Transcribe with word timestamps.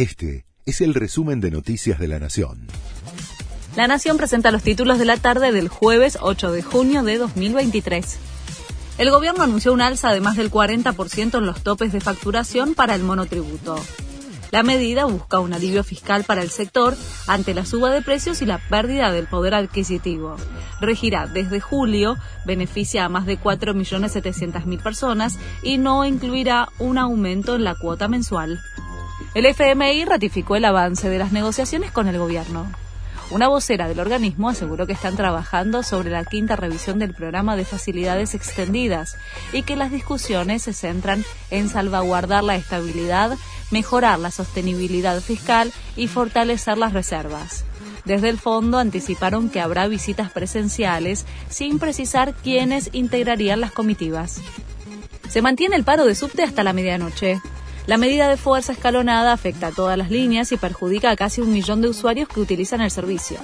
Este 0.00 0.46
es 0.64 0.80
el 0.80 0.94
resumen 0.94 1.42
de 1.42 1.50
Noticias 1.50 1.98
de 1.98 2.08
la 2.08 2.18
Nación. 2.18 2.68
La 3.76 3.86
Nación 3.86 4.16
presenta 4.16 4.50
los 4.50 4.62
títulos 4.62 4.98
de 4.98 5.04
la 5.04 5.18
tarde 5.18 5.52
del 5.52 5.68
jueves 5.68 6.16
8 6.22 6.52
de 6.52 6.62
junio 6.62 7.02
de 7.02 7.18
2023. 7.18 8.16
El 8.96 9.10
gobierno 9.10 9.42
anunció 9.42 9.74
un 9.74 9.82
alza 9.82 10.10
de 10.14 10.22
más 10.22 10.38
del 10.38 10.50
40% 10.50 11.36
en 11.36 11.44
los 11.44 11.62
topes 11.62 11.92
de 11.92 12.00
facturación 12.00 12.72
para 12.72 12.94
el 12.94 13.02
monotributo. 13.02 13.76
La 14.50 14.62
medida 14.62 15.04
busca 15.04 15.38
un 15.38 15.52
alivio 15.52 15.84
fiscal 15.84 16.24
para 16.24 16.40
el 16.40 16.48
sector 16.48 16.96
ante 17.26 17.52
la 17.52 17.66
suba 17.66 17.90
de 17.90 18.00
precios 18.00 18.40
y 18.40 18.46
la 18.46 18.56
pérdida 18.56 19.12
del 19.12 19.26
poder 19.26 19.52
adquisitivo. 19.52 20.36
Regirá 20.80 21.26
desde 21.26 21.60
julio, 21.60 22.16
beneficia 22.46 23.04
a 23.04 23.10
más 23.10 23.26
de 23.26 23.38
4.700.000 23.38 24.82
personas 24.82 25.38
y 25.62 25.76
no 25.76 26.06
incluirá 26.06 26.70
un 26.78 26.96
aumento 26.96 27.54
en 27.54 27.64
la 27.64 27.74
cuota 27.74 28.08
mensual. 28.08 28.58
El 29.34 29.46
FMI 29.46 30.04
ratificó 30.04 30.56
el 30.56 30.64
avance 30.64 31.08
de 31.08 31.18
las 31.18 31.32
negociaciones 31.32 31.90
con 31.90 32.08
el 32.08 32.18
gobierno. 32.18 32.70
Una 33.30 33.46
vocera 33.46 33.86
del 33.86 34.00
organismo 34.00 34.48
aseguró 34.48 34.88
que 34.88 34.92
están 34.92 35.14
trabajando 35.14 35.84
sobre 35.84 36.10
la 36.10 36.24
quinta 36.24 36.56
revisión 36.56 36.98
del 36.98 37.14
programa 37.14 37.54
de 37.54 37.64
facilidades 37.64 38.34
extendidas 38.34 39.16
y 39.52 39.62
que 39.62 39.76
las 39.76 39.92
discusiones 39.92 40.62
se 40.62 40.72
centran 40.72 41.24
en 41.50 41.68
salvaguardar 41.68 42.42
la 42.42 42.56
estabilidad, 42.56 43.38
mejorar 43.70 44.18
la 44.18 44.32
sostenibilidad 44.32 45.20
fiscal 45.20 45.72
y 45.94 46.08
fortalecer 46.08 46.76
las 46.76 46.92
reservas. 46.92 47.64
Desde 48.04 48.30
el 48.30 48.38
fondo 48.38 48.78
anticiparon 48.78 49.48
que 49.48 49.60
habrá 49.60 49.86
visitas 49.86 50.32
presenciales 50.32 51.24
sin 51.48 51.78
precisar 51.78 52.34
quiénes 52.34 52.90
integrarían 52.92 53.60
las 53.60 53.70
comitivas. 53.70 54.40
Se 55.28 55.40
mantiene 55.40 55.76
el 55.76 55.84
paro 55.84 56.04
de 56.04 56.16
subte 56.16 56.42
hasta 56.42 56.64
la 56.64 56.72
medianoche. 56.72 57.40
La 57.86 57.96
medida 57.96 58.28
de 58.28 58.36
fuerza 58.36 58.72
escalonada 58.72 59.32
afecta 59.32 59.68
a 59.68 59.72
todas 59.72 59.98
las 59.98 60.10
líneas 60.10 60.52
y 60.52 60.56
perjudica 60.56 61.10
a 61.10 61.16
casi 61.16 61.40
un 61.40 61.52
millón 61.52 61.80
de 61.80 61.88
usuarios 61.88 62.28
que 62.28 62.40
utilizan 62.40 62.80
el 62.80 62.90
servicio. 62.90 63.38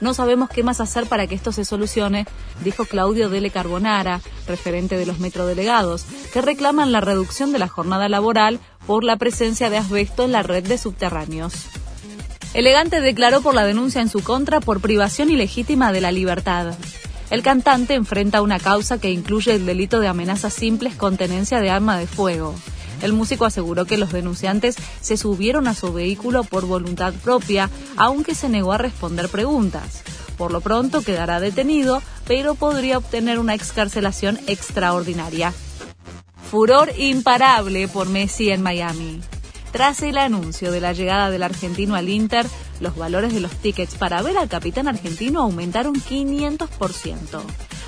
No 0.00 0.14
sabemos 0.14 0.48
qué 0.48 0.62
más 0.62 0.80
hacer 0.80 1.06
para 1.06 1.26
que 1.26 1.34
esto 1.34 1.52
se 1.52 1.64
solucione, 1.64 2.26
dijo 2.64 2.86
Claudio 2.86 3.28
Dele 3.28 3.50
Carbonara, 3.50 4.20
referente 4.46 4.96
de 4.96 5.04
los 5.04 5.18
metrodelegados, 5.18 6.06
que 6.32 6.40
reclaman 6.40 6.92
la 6.92 7.00
reducción 7.00 7.52
de 7.52 7.58
la 7.58 7.68
jornada 7.68 8.08
laboral 8.08 8.60
por 8.86 9.04
la 9.04 9.16
presencia 9.16 9.68
de 9.68 9.76
asbesto 9.76 10.24
en 10.24 10.32
la 10.32 10.42
red 10.42 10.66
de 10.66 10.78
subterráneos. 10.78 11.52
Elegante 12.54 13.00
declaró 13.00 13.42
por 13.42 13.54
la 13.54 13.64
denuncia 13.64 14.00
en 14.00 14.08
su 14.08 14.22
contra 14.22 14.60
por 14.60 14.80
privación 14.80 15.30
ilegítima 15.30 15.92
de 15.92 16.00
la 16.00 16.12
libertad. 16.12 16.74
El 17.30 17.42
cantante 17.42 17.94
enfrenta 17.94 18.42
una 18.42 18.58
causa 18.58 18.98
que 18.98 19.10
incluye 19.10 19.54
el 19.54 19.66
delito 19.66 20.00
de 20.00 20.08
amenazas 20.08 20.52
simples 20.52 20.96
con 20.96 21.16
tenencia 21.16 21.60
de 21.60 21.70
arma 21.70 21.96
de 21.98 22.08
fuego. 22.08 22.54
El 23.02 23.12
músico 23.12 23.44
aseguró 23.44 23.84
que 23.84 23.98
los 23.98 24.12
denunciantes 24.12 24.76
se 25.00 25.16
subieron 25.16 25.68
a 25.68 25.74
su 25.74 25.92
vehículo 25.92 26.44
por 26.44 26.66
voluntad 26.66 27.14
propia, 27.14 27.70
aunque 27.96 28.34
se 28.34 28.48
negó 28.48 28.72
a 28.72 28.78
responder 28.78 29.28
preguntas. 29.28 30.02
Por 30.36 30.52
lo 30.52 30.60
pronto 30.60 31.02
quedará 31.02 31.40
detenido, 31.40 32.02
pero 32.26 32.54
podría 32.54 32.98
obtener 32.98 33.38
una 33.38 33.54
excarcelación 33.54 34.38
extraordinaria. 34.46 35.52
Furor 36.50 36.92
imparable 36.98 37.88
por 37.88 38.08
Messi 38.08 38.50
en 38.50 38.62
Miami. 38.62 39.20
Tras 39.72 40.02
el 40.02 40.18
anuncio 40.18 40.72
de 40.72 40.80
la 40.80 40.92
llegada 40.92 41.30
del 41.30 41.44
argentino 41.44 41.94
al 41.94 42.08
Inter, 42.08 42.46
los 42.80 42.96
valores 42.96 43.32
de 43.32 43.40
los 43.40 43.52
tickets 43.52 43.94
para 43.94 44.20
ver 44.20 44.36
al 44.36 44.48
capitán 44.48 44.88
argentino 44.88 45.42
aumentaron 45.42 45.94
500%. 45.94 47.40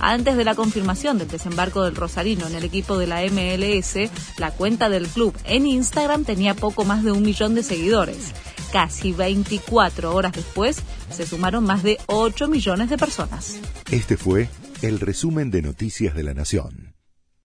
Antes 0.00 0.36
de 0.36 0.44
la 0.44 0.54
confirmación 0.54 1.18
del 1.18 1.28
desembarco 1.28 1.82
del 1.82 1.96
Rosarino 1.96 2.46
en 2.46 2.54
el 2.54 2.64
equipo 2.64 2.96
de 2.98 3.06
la 3.06 3.22
MLS, 3.22 4.10
la 4.38 4.50
cuenta 4.52 4.88
del 4.88 5.08
club 5.08 5.36
en 5.44 5.66
Instagram 5.66 6.24
tenía 6.24 6.54
poco 6.54 6.84
más 6.84 7.02
de 7.02 7.12
un 7.12 7.22
millón 7.22 7.54
de 7.54 7.62
seguidores. 7.62 8.32
Casi 8.72 9.12
24 9.12 10.14
horas 10.14 10.32
después, 10.32 10.78
se 11.10 11.26
sumaron 11.26 11.64
más 11.64 11.82
de 11.82 11.98
8 12.06 12.48
millones 12.48 12.90
de 12.90 12.98
personas. 12.98 13.56
Este 13.90 14.16
fue 14.16 14.48
el 14.82 15.00
resumen 15.00 15.50
de 15.50 15.62
Noticias 15.62 16.14
de 16.14 16.22
la 16.24 16.34
Nación. 16.34 16.93